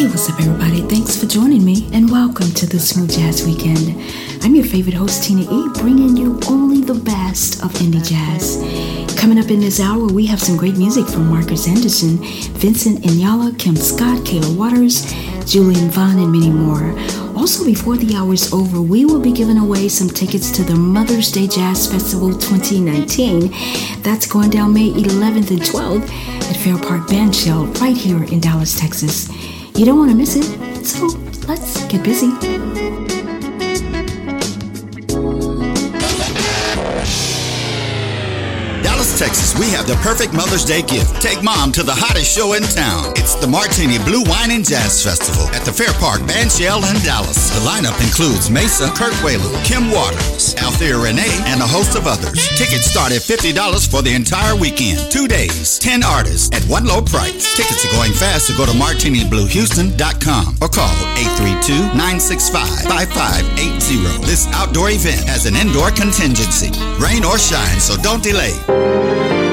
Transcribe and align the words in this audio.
Hey, 0.00 0.06
what's 0.06 0.30
up, 0.30 0.40
everybody? 0.40 0.80
Thanks 0.80 1.14
for 1.14 1.26
joining 1.26 1.62
me, 1.62 1.86
and 1.92 2.10
welcome 2.10 2.50
to 2.52 2.64
the 2.64 2.80
Smooth 2.80 3.10
Jazz 3.10 3.44
Weekend. 3.44 4.00
I'm 4.42 4.54
your 4.54 4.64
favorite 4.64 4.94
host, 4.94 5.24
Tina 5.24 5.42
E, 5.42 5.68
bringing 5.74 6.16
you 6.16 6.40
only 6.48 6.80
the 6.80 6.94
best 6.94 7.62
of 7.62 7.70
indie 7.72 8.02
jazz. 8.02 8.56
Coming 9.20 9.38
up 9.38 9.50
in 9.50 9.60
this 9.60 9.78
hour, 9.78 10.06
we 10.06 10.24
have 10.24 10.40
some 10.40 10.56
great 10.56 10.78
music 10.78 11.06
from 11.06 11.28
Marcus 11.28 11.68
Anderson, 11.68 12.16
Vincent 12.56 13.00
Ingala, 13.00 13.58
Kim 13.58 13.76
Scott, 13.76 14.20
Kayla 14.20 14.56
Waters, 14.56 15.04
Julian 15.44 15.90
Vaughn, 15.90 16.18
and 16.18 16.32
many 16.32 16.48
more. 16.48 16.98
Also, 17.36 17.66
before 17.66 17.98
the 17.98 18.16
hour's 18.16 18.50
over, 18.54 18.80
we 18.80 19.04
will 19.04 19.20
be 19.20 19.32
giving 19.32 19.58
away 19.58 19.86
some 19.90 20.08
tickets 20.08 20.50
to 20.52 20.62
the 20.62 20.74
Mother's 20.74 21.30
Day 21.30 21.46
Jazz 21.46 21.92
Festival 21.92 22.30
2019. 22.30 23.52
That's 24.00 24.26
going 24.26 24.48
down 24.48 24.72
May 24.72 24.92
11th 24.92 25.50
and 25.50 25.60
12th 25.60 26.10
at 26.48 26.56
Fair 26.56 26.78
Park 26.78 27.06
Bandshell 27.06 27.78
right 27.82 27.94
here 27.94 28.24
in 28.24 28.40
Dallas, 28.40 28.80
Texas. 28.80 29.28
You 29.80 29.86
don't 29.86 29.96
want 29.96 30.10
to 30.10 30.14
miss 30.14 30.36
it, 30.36 30.84
so 30.84 31.06
let's 31.48 31.86
get 31.86 32.04
busy. 32.04 32.59
Texas, 39.20 39.52
we 39.60 39.68
have 39.68 39.84
the 39.84 40.00
perfect 40.00 40.32
Mother's 40.32 40.64
Day 40.64 40.80
gift. 40.80 41.20
Take 41.20 41.44
mom 41.44 41.76
to 41.76 41.84
the 41.84 41.92
hottest 41.92 42.32
show 42.32 42.56
in 42.56 42.64
town. 42.72 43.12
It's 43.20 43.36
the 43.36 43.44
Martini 43.44 44.00
Blue 44.00 44.24
Wine 44.24 44.48
and 44.48 44.64
Jazz 44.64 45.04
Festival 45.04 45.44
at 45.52 45.60
the 45.68 45.76
Fair 45.76 45.92
Park 46.00 46.24
Bandshell 46.24 46.80
in 46.88 46.96
Dallas. 47.04 47.52
The 47.52 47.60
lineup 47.68 47.92
includes 48.00 48.48
Maysa, 48.48 48.88
Kirk 48.96 49.12
Whalum, 49.20 49.52
Kim 49.60 49.92
Waters, 49.92 50.56
Althea 50.64 50.96
Renee, 50.96 51.36
and 51.52 51.60
a 51.60 51.68
host 51.68 52.00
of 52.00 52.08
others. 52.08 52.32
Tickets 52.56 52.88
start 52.88 53.12
at 53.12 53.20
$50 53.20 53.52
for 53.92 54.00
the 54.00 54.08
entire 54.08 54.56
weekend. 54.56 54.96
Two 55.12 55.28
days, 55.28 55.76
10 55.84 56.00
artists 56.00 56.48
at 56.56 56.64
one 56.64 56.88
low 56.88 57.04
price. 57.04 57.44
Tickets 57.60 57.84
are 57.84 57.92
going 57.92 58.16
fast, 58.16 58.48
so 58.48 58.56
go 58.56 58.64
to 58.64 58.72
martinibluehouston.com 58.72 60.64
or 60.64 60.72
call 60.72 60.96
832-965-5580. 61.92 64.24
This 64.24 64.48
outdoor 64.56 64.88
event 64.88 65.28
has 65.28 65.44
an 65.44 65.60
indoor 65.60 65.92
contingency. 65.92 66.72
Rain 66.96 67.20
or 67.20 67.36
shine, 67.36 67.84
so 67.84 68.00
don't 68.00 68.24
delay. 68.24 68.56
You're 69.10 69.49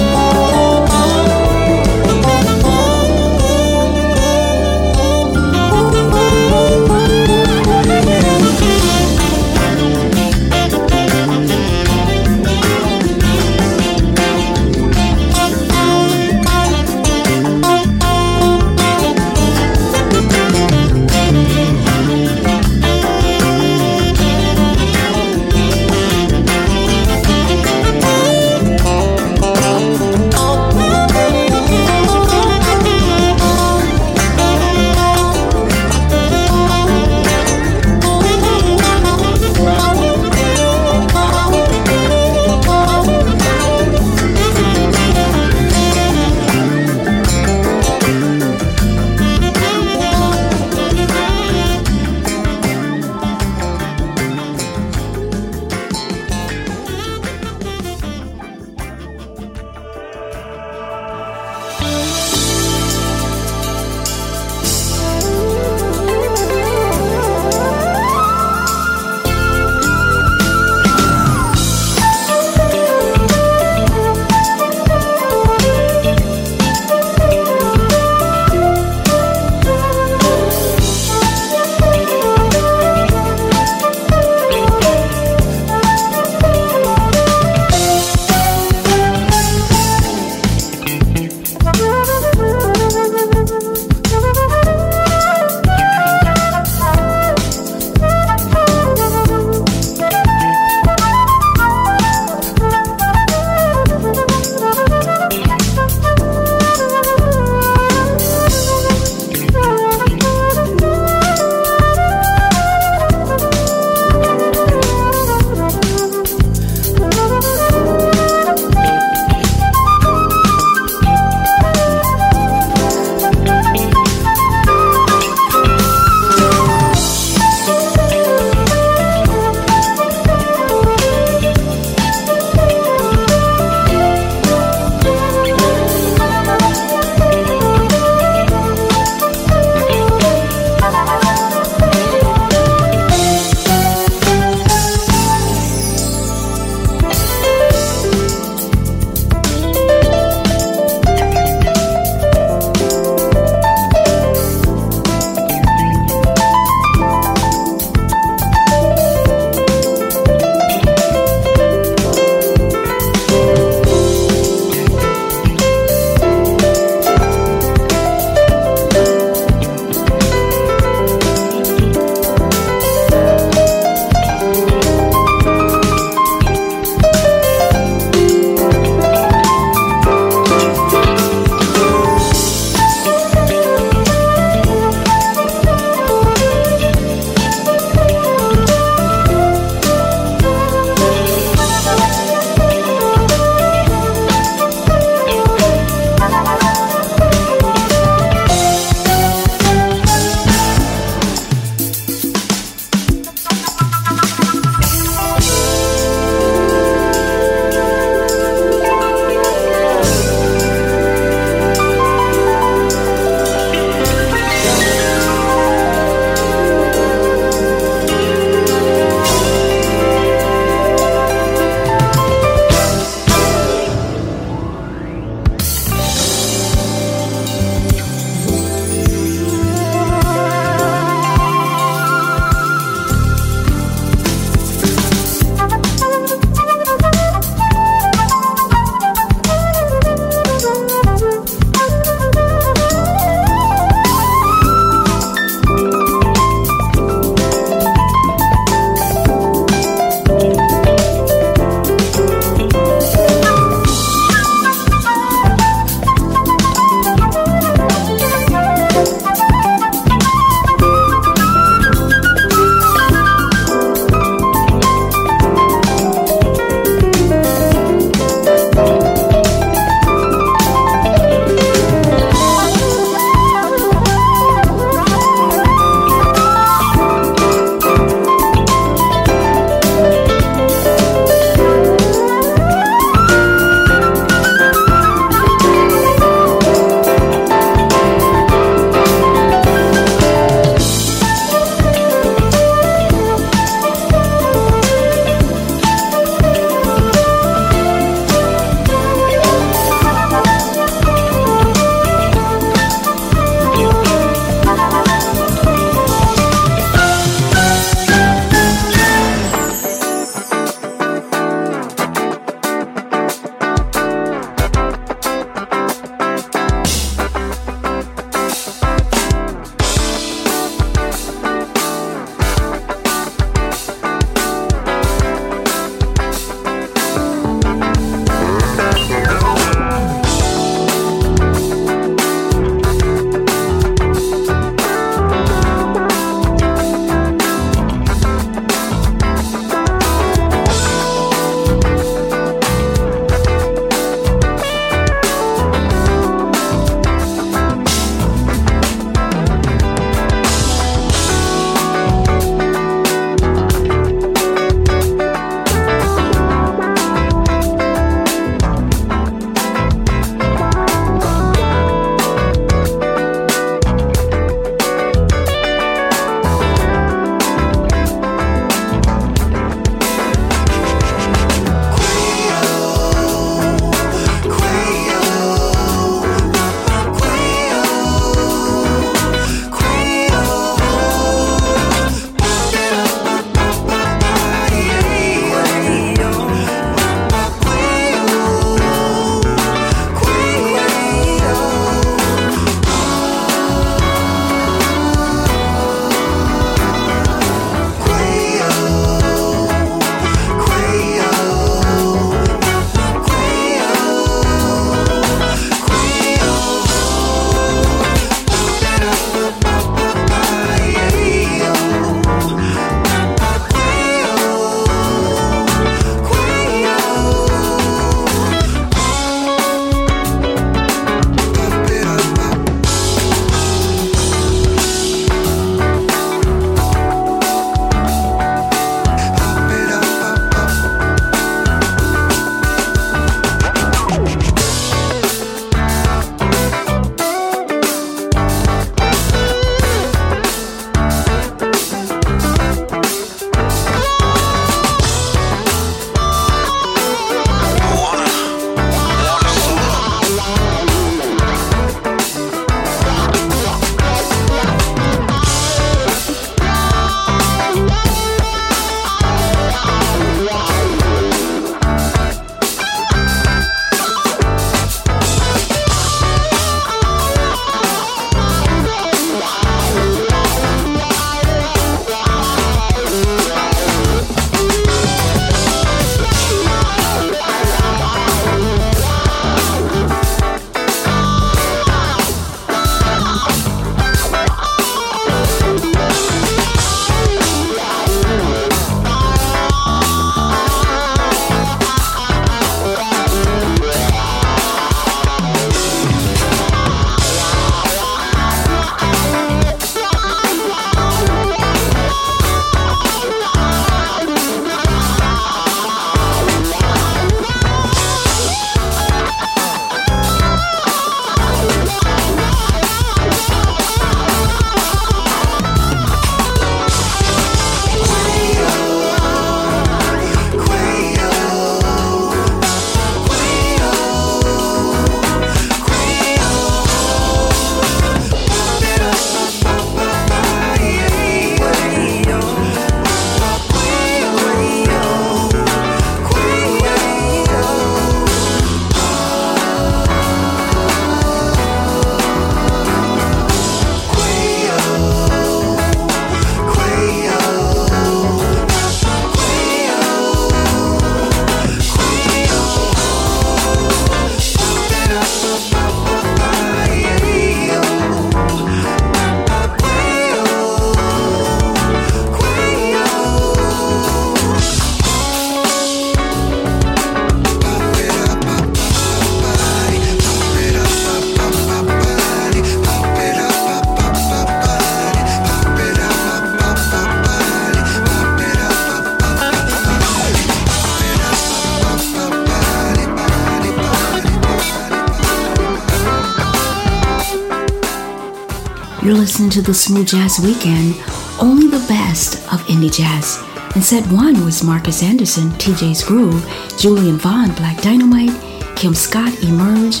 to 589.56 589.62
the 589.62 589.72
Smooth 589.72 590.08
Jazz 590.08 590.38
Weekend, 590.38 590.94
only 591.40 591.66
the 591.66 591.82
best 591.88 592.36
of 592.52 592.60
indie 592.66 592.92
jazz. 592.92 593.42
And 593.74 593.82
set 593.82 594.04
one 594.12 594.44
was 594.44 594.62
Marcus 594.62 595.02
Anderson, 595.02 595.48
TJ's 595.52 596.04
Groove, 596.04 596.44
Julian 596.78 597.16
Vaughn, 597.16 597.54
Black 597.54 597.80
Dynamite, 597.80 598.38
Kim 598.76 598.94
Scott, 598.94 599.32
Emerge, 599.42 600.00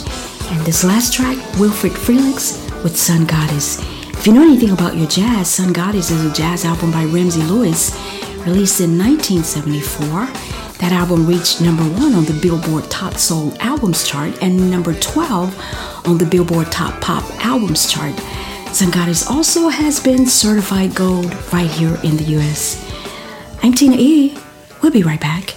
and 0.50 0.60
this 0.66 0.84
last 0.84 1.14
track, 1.14 1.38
Wilfred 1.58 1.94
Frelix 1.94 2.62
with 2.84 2.98
Sun 2.98 3.24
Goddess. 3.24 3.78
If 4.08 4.26
you 4.26 4.34
know 4.34 4.42
anything 4.42 4.72
about 4.72 4.94
your 4.94 5.08
jazz, 5.08 5.48
Sun 5.48 5.72
Goddess 5.72 6.10
is 6.10 6.26
a 6.26 6.34
jazz 6.34 6.66
album 6.66 6.92
by 6.92 7.06
Ramsey 7.06 7.42
Lewis, 7.44 7.96
released 8.44 8.82
in 8.82 8.98
1974. 8.98 10.26
That 10.80 10.92
album 10.92 11.26
reached 11.26 11.62
number 11.62 11.84
one 11.98 12.12
on 12.12 12.26
the 12.26 12.38
Billboard 12.42 12.90
Top 12.90 13.14
Soul 13.14 13.54
Albums 13.60 14.06
chart 14.06 14.36
and 14.42 14.70
number 14.70 14.92
12 14.92 16.06
on 16.06 16.18
the 16.18 16.26
Billboard 16.26 16.70
Top 16.70 17.00
Pop 17.00 17.24
Albums 17.42 17.90
chart. 17.90 18.14
Goddess 18.84 19.26
also 19.26 19.68
has 19.68 19.98
been 19.98 20.26
certified 20.26 20.94
gold 20.94 21.32
right 21.50 21.70
here 21.70 21.98
in 22.04 22.18
the 22.18 22.24
US. 22.38 22.76
I'm 23.62 23.72
Tina 23.72 23.96
E. 23.98 24.36
We'll 24.82 24.92
be 24.92 25.02
right 25.02 25.20
back. 25.20 25.54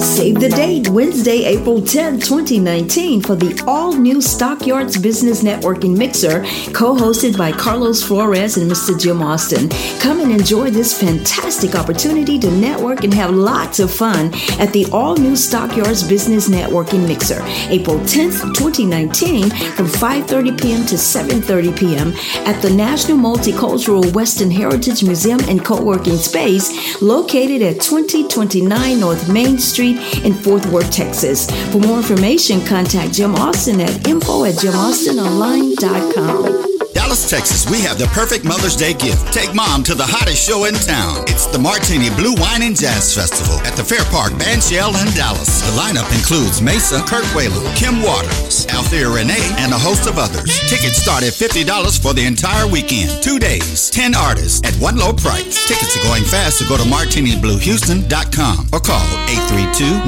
Save 0.00 0.35
the 0.48 0.56
date, 0.56 0.88
Wednesday, 0.88 1.44
April 1.44 1.82
10, 1.82 2.20
2019, 2.20 3.20
for 3.20 3.34
the 3.34 3.60
all 3.66 3.92
new 3.92 4.20
Stockyards 4.20 4.96
Business 4.96 5.42
Networking 5.42 5.96
Mixer, 5.96 6.42
co 6.72 6.94
hosted 6.94 7.36
by 7.36 7.50
Carlos 7.50 8.04
Flores 8.04 8.56
and 8.56 8.70
Mr. 8.70 8.98
Jim 9.00 9.22
Austin. 9.22 9.68
Come 9.98 10.20
and 10.20 10.30
enjoy 10.30 10.70
this 10.70 10.96
fantastic 10.98 11.74
opportunity 11.74 12.38
to 12.38 12.50
network 12.50 13.02
and 13.02 13.12
have 13.12 13.34
lots 13.34 13.80
of 13.80 13.92
fun 13.92 14.32
at 14.60 14.72
the 14.72 14.86
all 14.92 15.16
new 15.16 15.34
Stockyards 15.34 16.06
Business 16.06 16.48
Networking 16.48 17.08
Mixer, 17.08 17.42
April 17.68 17.98
10th, 18.00 18.54
2019, 18.54 19.50
from 19.50 19.86
5.30 19.86 20.62
p.m. 20.62 20.86
to 20.86 20.94
7.30 20.94 21.76
p.m. 21.76 22.12
at 22.46 22.62
the 22.62 22.70
National 22.70 23.18
Multicultural 23.18 24.12
Western 24.14 24.52
Heritage 24.52 25.02
Museum 25.02 25.40
and 25.48 25.64
Co-working 25.64 26.16
Space, 26.16 27.02
located 27.02 27.62
at 27.62 27.80
2029 27.80 29.00
North 29.00 29.28
Main 29.28 29.58
Street 29.58 29.96
in 30.24 30.35
Fort 30.36 30.64
Worth, 30.66 30.90
Texas. 30.90 31.46
For 31.72 31.78
more 31.78 31.96
information, 31.98 32.64
contact 32.64 33.14
Jim 33.14 33.34
Austin 33.34 33.80
at 33.80 34.08
info 34.08 34.44
at 34.44 34.54
jimaustinonline.com. 34.54 36.75
Dallas, 37.06 37.30
Texas, 37.30 37.70
we 37.70 37.78
have 37.86 38.02
the 38.02 38.10
perfect 38.10 38.42
Mother's 38.44 38.74
Day 38.74 38.90
gift. 38.90 39.30
Take 39.32 39.54
mom 39.54 39.86
to 39.86 39.94
the 39.94 40.02
hottest 40.02 40.42
show 40.42 40.66
in 40.66 40.74
town. 40.74 41.22
It's 41.30 41.46
the 41.46 41.54
Martini 41.54 42.10
Blue 42.10 42.34
Wine 42.34 42.66
and 42.66 42.74
Jazz 42.74 43.14
Festival 43.14 43.62
at 43.62 43.78
the 43.78 43.86
Fair 43.86 44.02
Park 44.10 44.34
Band 44.34 44.58
Shell 44.58 44.90
in 44.98 45.06
Dallas. 45.14 45.62
The 45.62 45.70
lineup 45.78 46.10
includes 46.10 46.58
Maysa, 46.58 47.06
Kirk 47.06 47.22
Whalum, 47.30 47.62
Kim 47.78 48.02
Waters, 48.02 48.66
Althea 48.74 49.06
Renee, 49.06 49.38
and 49.62 49.70
a 49.70 49.78
host 49.78 50.10
of 50.10 50.18
others. 50.18 50.50
Tickets 50.66 50.98
start 50.98 51.22
at 51.22 51.30
$50 51.30 51.62
for 51.94 52.10
the 52.10 52.26
entire 52.26 52.66
weekend. 52.66 53.22
Two 53.22 53.38
days, 53.38 53.86
10 53.94 54.18
artists 54.18 54.58
at 54.66 54.74
one 54.82 54.98
low 54.98 55.14
price. 55.14 55.62
Tickets 55.70 55.94
are 55.94 56.02
going 56.10 56.26
fast, 56.26 56.58
so 56.58 56.66
go 56.66 56.74
to 56.74 56.82
martinibluehouston.com 56.90 58.74
or 58.74 58.82
call 58.82 59.06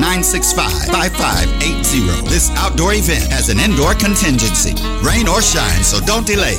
832-965-5580. 0.02 2.26
This 2.26 2.50
outdoor 2.58 2.98
event 2.98 3.30
has 3.30 3.54
an 3.54 3.62
indoor 3.62 3.94
contingency. 3.94 4.74
Rain 5.06 5.30
or 5.30 5.38
shine, 5.38 5.86
so 5.86 6.02
don't 6.02 6.26
delay. 6.26 6.58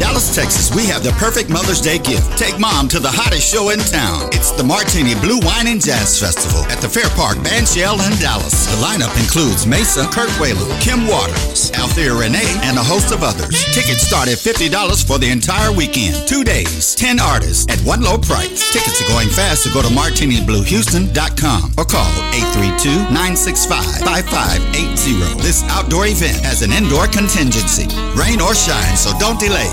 Dallas, 0.00 0.32
Texas, 0.34 0.74
we 0.74 0.88
have 0.88 1.04
the 1.04 1.12
perfect 1.20 1.52
Mother's 1.52 1.80
Day 1.80 2.00
gift. 2.00 2.24
Take 2.40 2.58
mom 2.58 2.88
to 2.88 2.98
the 2.98 3.12
hottest 3.12 3.44
show 3.44 3.68
in 3.68 3.78
town. 3.84 4.32
It's 4.32 4.50
the 4.50 4.64
Martini 4.64 5.12
Blue 5.20 5.36
Wine 5.44 5.68
and 5.68 5.76
Jazz 5.76 6.16
Festival 6.16 6.64
at 6.72 6.80
the 6.80 6.88
Fair 6.88 7.12
Park 7.12 7.36
Bandshell 7.44 8.00
in 8.00 8.16
Dallas. 8.16 8.64
The 8.72 8.80
lineup 8.80 9.12
includes 9.20 9.68
Maysa, 9.68 10.08
Kirk 10.08 10.32
Whalum, 10.40 10.72
Kim 10.80 11.04
Waters, 11.04 11.68
Althea 11.76 12.16
Renee, 12.16 12.48
and 12.64 12.80
a 12.80 12.82
host 12.82 13.12
of 13.12 13.20
others. 13.20 13.52
Tickets 13.76 14.00
start 14.00 14.32
at 14.32 14.40
$50 14.40 14.72
for 15.04 15.20
the 15.20 15.28
entire 15.28 15.68
weekend. 15.68 16.16
Two 16.24 16.48
days, 16.48 16.96
10 16.96 17.20
artists 17.20 17.68
at 17.68 17.76
one 17.84 18.00
low 18.00 18.16
price. 18.16 18.72
Tickets 18.72 19.04
are 19.04 19.10
going 19.12 19.28
fast, 19.28 19.68
so 19.68 19.70
go 19.76 19.84
to 19.84 19.92
martinibluehouston.com 19.92 21.76
or 21.76 21.84
call 21.84 22.08
832-965-5580. 23.12 25.44
This 25.44 25.60
outdoor 25.68 26.08
event 26.08 26.40
has 26.40 26.64
an 26.64 26.72
indoor 26.72 27.04
contingency. 27.04 27.84
Rain 28.16 28.40
or 28.40 28.56
shine, 28.56 28.96
so 28.96 29.12
don't 29.20 29.36
delay. 29.36 29.68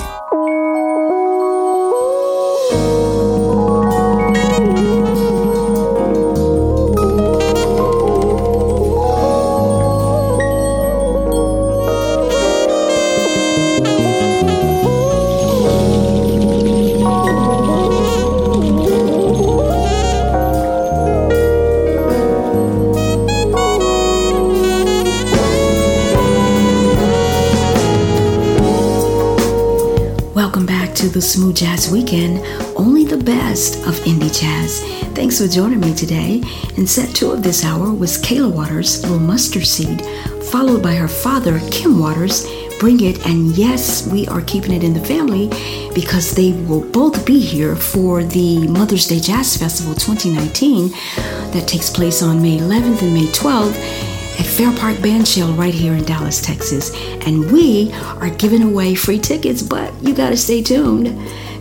Smooth 31.37 31.57
Jazz 31.57 31.91
Weekend, 31.91 32.43
only 32.75 33.05
the 33.05 33.23
best 33.23 33.75
of 33.85 33.93
indie 34.05 34.41
jazz. 34.41 34.81
Thanks 35.13 35.39
for 35.39 35.47
joining 35.47 35.79
me 35.79 35.93
today. 35.93 36.41
And 36.77 36.89
set 36.89 37.13
two 37.13 37.29
of 37.29 37.43
this 37.43 37.63
hour 37.63 37.93
was 37.93 38.17
Kayla 38.17 38.51
Waters, 38.51 39.03
Little 39.03 39.19
Mustard 39.19 39.67
Seed, 39.67 40.01
followed 40.45 40.81
by 40.81 40.95
her 40.95 41.07
father, 41.07 41.59
Kim 41.69 41.99
Waters, 41.99 42.47
Bring 42.79 43.03
It. 43.03 43.23
And 43.27 43.55
yes, 43.55 44.07
we 44.07 44.27
are 44.29 44.41
keeping 44.41 44.71
it 44.71 44.83
in 44.83 44.95
the 44.95 45.05
family 45.05 45.49
because 45.93 46.31
they 46.31 46.53
will 46.53 46.81
both 46.89 47.23
be 47.23 47.39
here 47.39 47.75
for 47.75 48.23
the 48.23 48.67
Mother's 48.67 49.05
Day 49.05 49.19
Jazz 49.19 49.57
Festival 49.57 49.93
2019 49.93 50.89
that 51.51 51.67
takes 51.67 51.91
place 51.91 52.23
on 52.23 52.41
May 52.41 52.57
11th 52.57 53.03
and 53.03 53.13
May 53.13 53.27
12th 53.27 54.06
at 54.39 54.45
Fair 54.45 54.71
Park 54.77 54.97
Bandshell 54.97 55.57
right 55.57 55.73
here 55.73 55.93
in 55.93 56.03
Dallas, 56.03 56.41
Texas. 56.41 56.93
And 57.25 57.51
we 57.51 57.91
are 57.93 58.29
giving 58.29 58.61
away 58.63 58.95
free 58.95 59.19
tickets, 59.19 59.61
but 59.61 59.93
you 60.01 60.13
got 60.13 60.29
to 60.29 60.37
stay 60.37 60.61
tuned. 60.61 61.07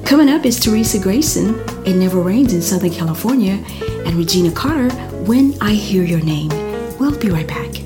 Coming 0.05 0.29
up 0.29 0.45
is 0.45 0.61
Theresa 0.61 0.99
Grayson, 1.01 1.59
It 1.85 1.97
Never 1.97 2.21
Rains 2.21 2.53
in 2.53 2.63
Southern 2.63 2.93
California, 2.93 3.59
and 4.07 4.15
Regina 4.15 4.53
Carter, 4.53 4.95
When 5.25 5.55
I 5.61 5.73
Hear 5.73 6.05
Your 6.05 6.21
Name. 6.21 6.51
We'll 6.99 7.19
be 7.19 7.31
right 7.31 7.49
back. 7.49 7.86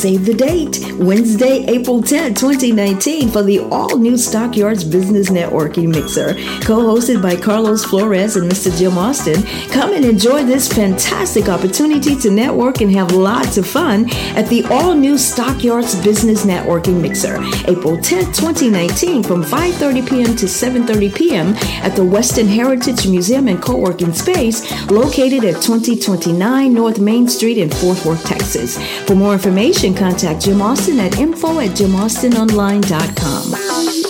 Save 0.00 0.24
the 0.24 0.32
date, 0.32 0.80
Wednesday, 0.94 1.62
April 1.66 2.02
10, 2.02 2.32
2019, 2.32 3.28
for 3.28 3.42
the 3.42 3.58
all 3.70 3.98
new 3.98 4.16
Stockyards 4.16 4.82
Business 4.82 5.28
Networking 5.28 5.88
Mixer, 5.88 6.32
co 6.64 6.78
hosted 6.78 7.20
by 7.20 7.36
Carlos 7.36 7.84
Flores 7.84 8.36
and 8.36 8.50
Mr. 8.50 8.74
Jim 8.78 8.96
Austin. 8.96 9.42
Come 9.68 9.92
and 9.92 10.06
enjoy 10.06 10.42
this 10.42 10.72
fantastic 10.72 11.50
opportunity 11.50 12.16
to 12.16 12.30
network 12.30 12.80
and 12.80 12.90
have 12.92 13.12
lots 13.12 13.58
of 13.58 13.66
fun 13.66 14.08
at 14.38 14.48
the 14.48 14.64
all 14.70 14.94
new 14.94 15.18
Stockyards 15.18 15.94
Business 16.02 16.46
Networking 16.46 17.02
Mixer, 17.02 17.36
April 17.70 17.98
10, 17.98 18.32
2019, 18.32 19.22
from 19.22 19.44
5.30 19.44 20.08
p.m. 20.08 20.34
to 20.34 20.46
7.30 20.46 21.14
p.m. 21.14 21.48
at 21.84 21.94
the 21.94 22.04
Western 22.06 22.46
Heritage 22.46 23.06
Museum 23.06 23.48
and 23.48 23.60
Co 23.60 23.76
working 23.76 24.14
space 24.14 24.64
located 24.90 25.44
at 25.44 25.60
2029 25.60 26.72
North 26.72 26.98
Main 26.98 27.28
Street 27.28 27.58
in 27.58 27.68
Fort 27.68 28.02
Worth, 28.06 28.24
Texas. 28.24 28.78
For 29.04 29.14
more 29.14 29.34
information, 29.34 29.89
contact 29.94 30.42
Jim 30.42 30.62
Austin 30.62 31.00
at 31.00 31.18
info 31.18 31.60
at 31.60 31.70
jimaustinonline.com. 31.70 34.09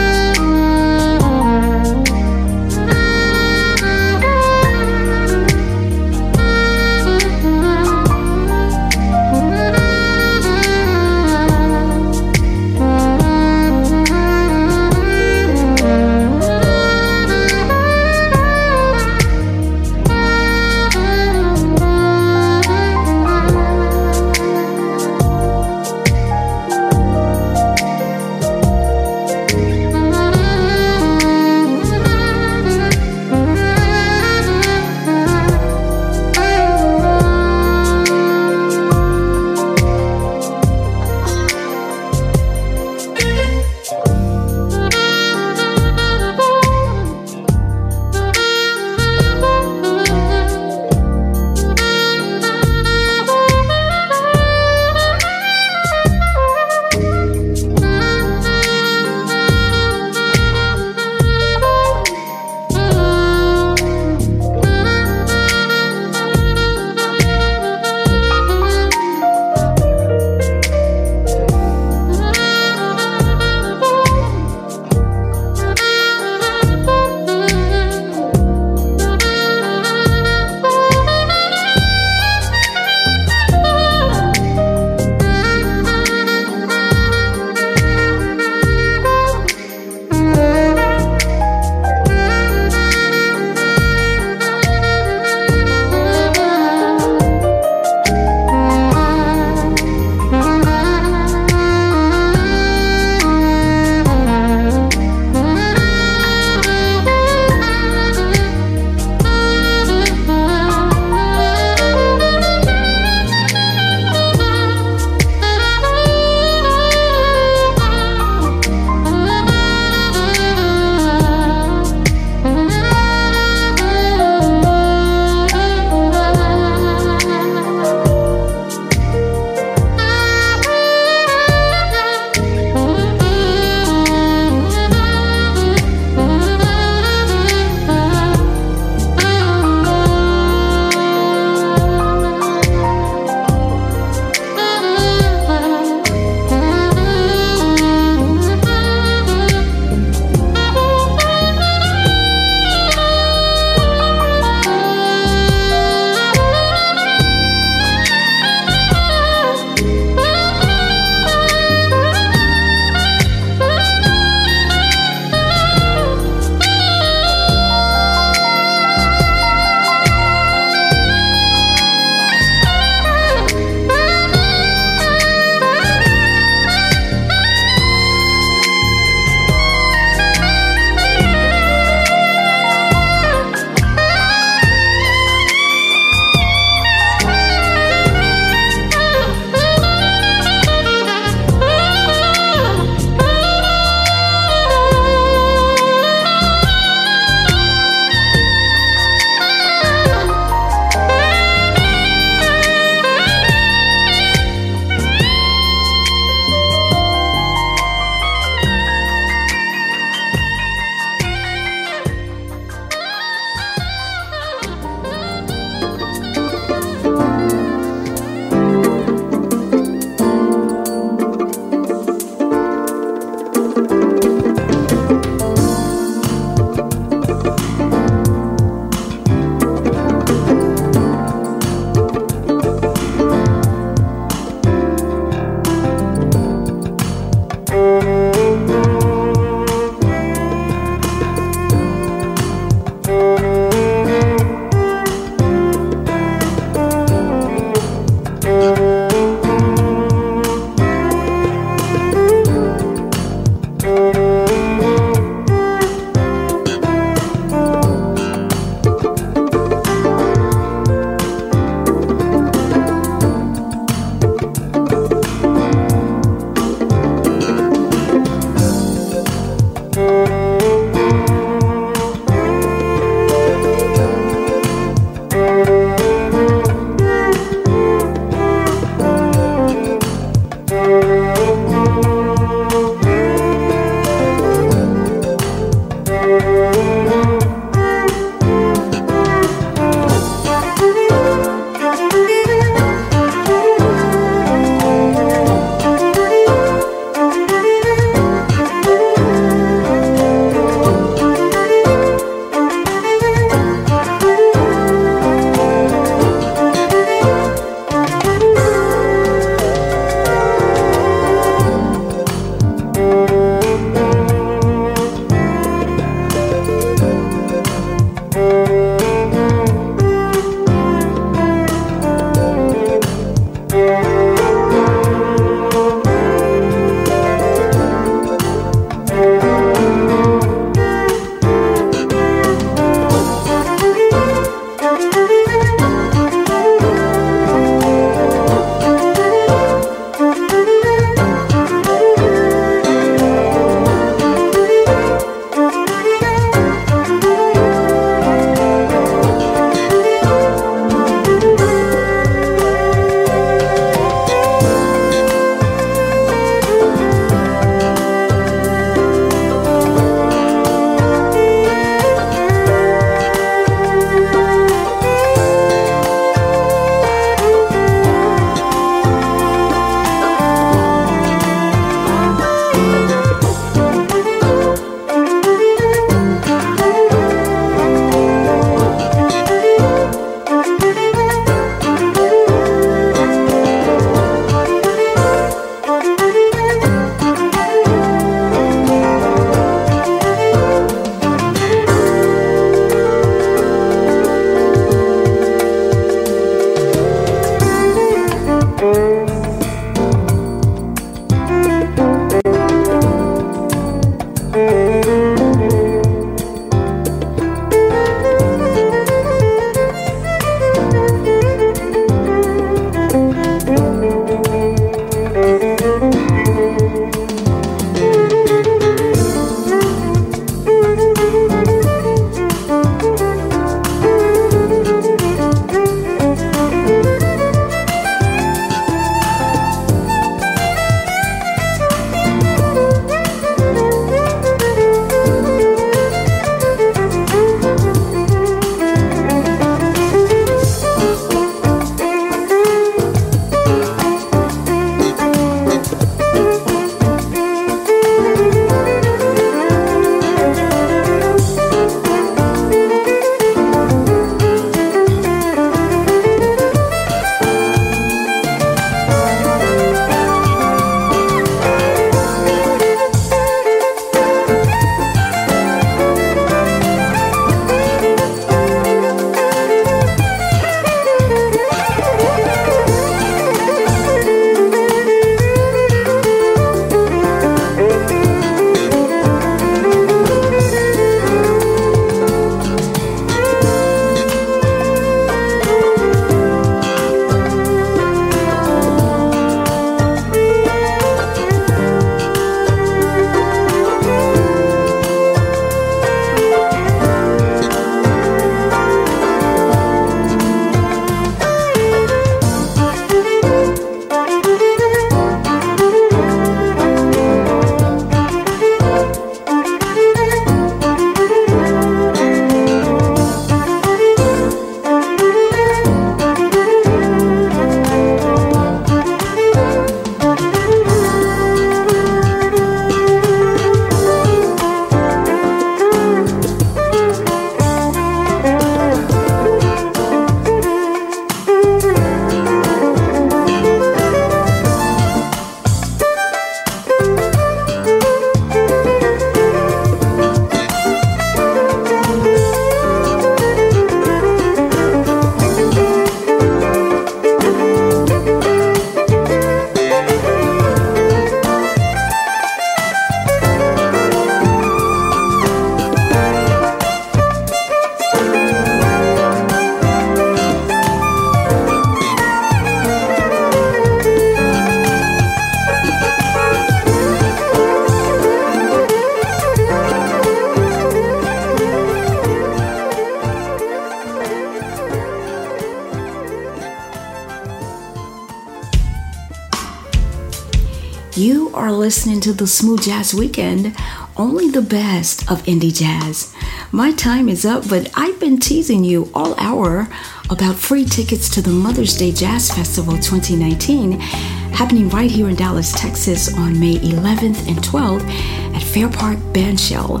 to 582.22 582.32
the 582.32 582.46
Smooth 582.46 582.82
Jazz 582.82 583.12
Weekend, 583.12 583.76
only 584.16 584.48
the 584.48 584.62
best 584.62 585.28
of 585.28 585.42
indie 585.42 585.74
jazz. 585.74 586.32
My 586.70 586.92
time 586.92 587.28
is 587.28 587.44
up, 587.44 587.68
but 587.68 587.90
I've 587.94 588.20
been 588.20 588.38
teasing 588.38 588.84
you 588.84 589.10
all 589.12 589.34
hour 589.40 589.88
about 590.30 590.54
free 590.54 590.84
tickets 590.84 591.28
to 591.30 591.42
the 591.42 591.50
Mother's 591.50 591.96
Day 591.96 592.12
Jazz 592.12 592.52
Festival 592.52 592.94
2019, 592.94 593.98
happening 593.98 594.88
right 594.90 595.10
here 595.10 595.28
in 595.28 595.34
Dallas, 595.34 595.72
Texas 595.72 596.32
on 596.38 596.60
May 596.60 596.76
11th 596.76 597.48
and 597.48 597.58
12th 597.58 598.08
at 598.54 598.62
Fair 598.62 598.88
Park 598.88 599.18
Bandshell. 599.32 600.00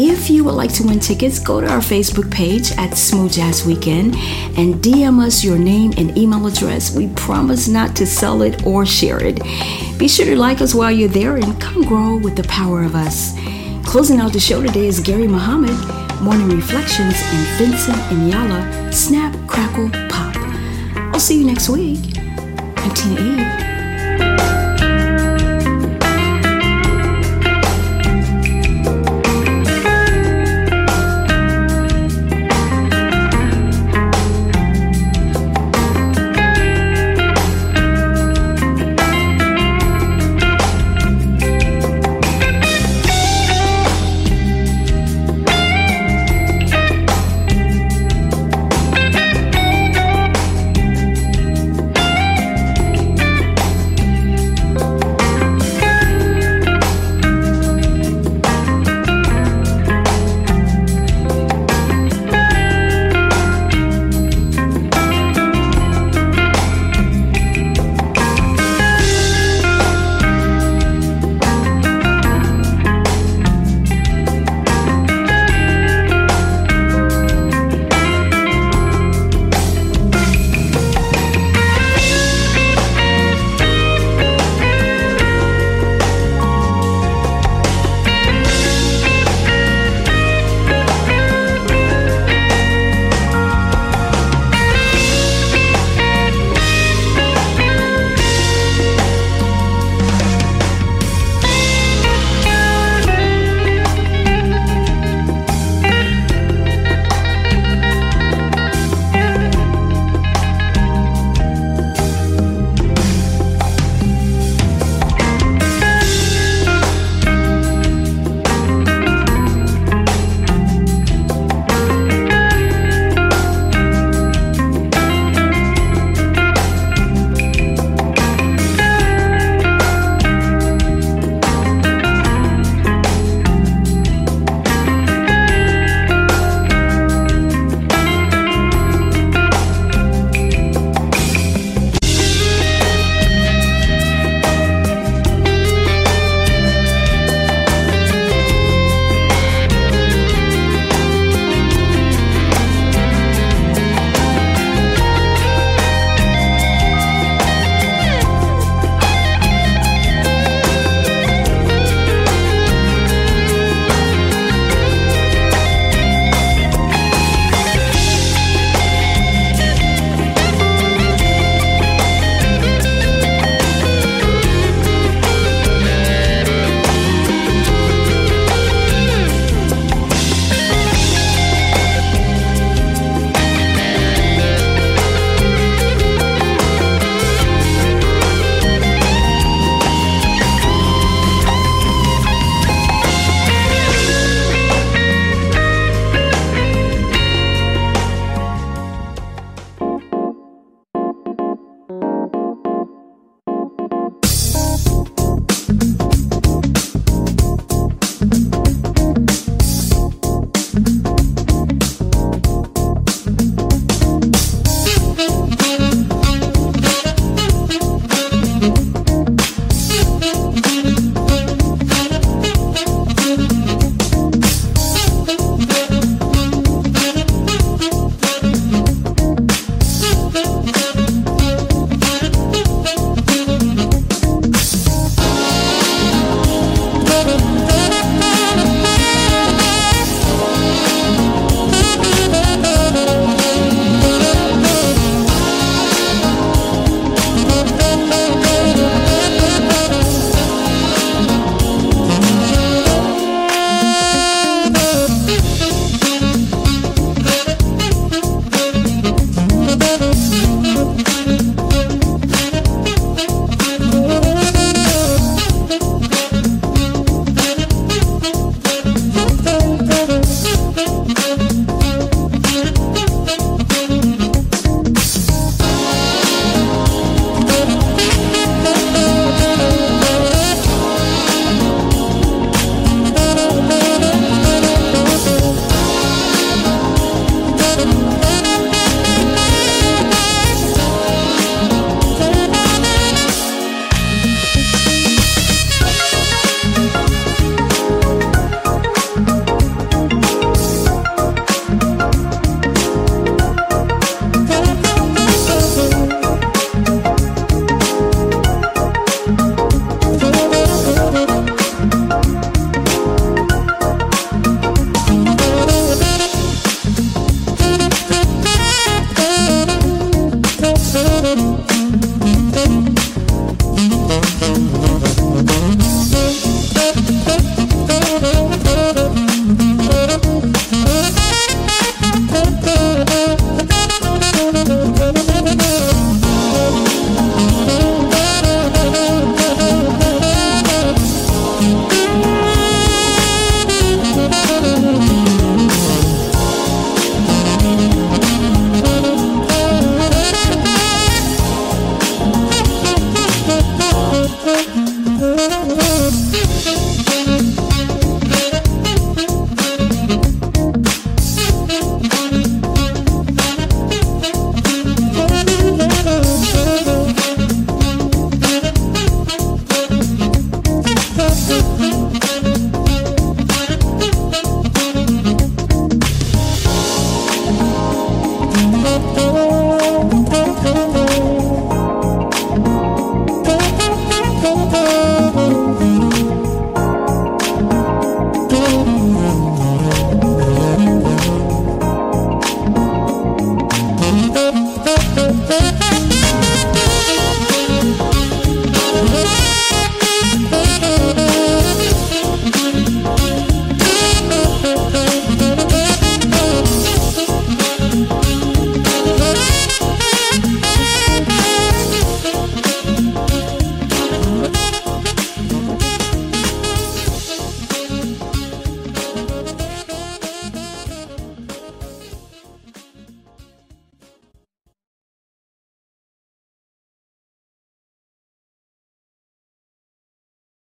If 0.00 0.30
you 0.30 0.44
would 0.44 0.54
like 0.54 0.72
to 0.74 0.84
win 0.84 1.00
tickets, 1.00 1.40
go 1.40 1.60
to 1.60 1.66
our 1.66 1.80
Facebook 1.80 2.30
page 2.30 2.70
at 2.78 2.96
Smooth 2.96 3.32
Jazz 3.32 3.66
Weekend 3.66 4.14
and 4.56 4.76
DM 4.76 5.18
us 5.20 5.42
your 5.42 5.58
name 5.58 5.92
and 5.96 6.16
email 6.16 6.46
address. 6.46 6.94
We 6.94 7.08
promise 7.14 7.66
not 7.66 7.96
to 7.96 8.06
sell 8.06 8.42
it 8.42 8.64
or 8.64 8.86
share 8.86 9.20
it. 9.20 9.42
Be 9.98 10.06
sure 10.06 10.24
to 10.26 10.36
like 10.36 10.60
us 10.60 10.72
while 10.72 10.92
you're 10.92 11.08
there 11.08 11.34
and 11.34 11.60
come 11.60 11.82
grow 11.82 12.16
with 12.16 12.36
the 12.36 12.44
power 12.44 12.84
of 12.84 12.94
us. 12.94 13.34
Closing 13.84 14.20
out 14.20 14.32
the 14.32 14.38
show 14.38 14.62
today 14.62 14.86
is 14.86 15.00
Gary 15.00 15.26
Muhammad, 15.26 15.76
Morning 16.22 16.48
Reflections, 16.48 17.16
and 17.20 17.58
Vincent 17.58 17.96
Ingala, 18.12 18.94
Snap, 18.94 19.34
Crackle, 19.48 19.90
Pop. 20.08 20.36
I'll 21.12 21.18
see 21.18 21.40
you 21.40 21.44
next 21.44 21.68
week. 21.68 21.98
I'm 22.18 22.94
Tina 22.94 23.20
Eve. 23.20 23.77